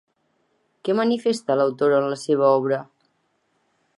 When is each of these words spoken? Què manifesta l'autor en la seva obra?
Què 0.87 0.95
manifesta 0.99 1.59
l'autor 1.59 1.95
en 1.99 2.09
la 2.13 2.19
seva 2.23 2.49
obra? 2.57 2.83